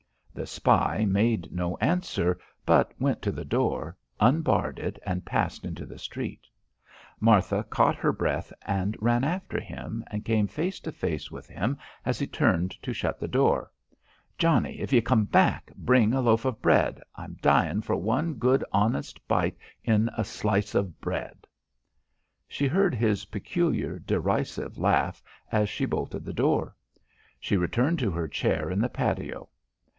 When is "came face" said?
10.25-10.79